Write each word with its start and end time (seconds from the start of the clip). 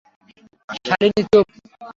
শালিনী, 0.79 1.21
চুপ! 1.31 1.47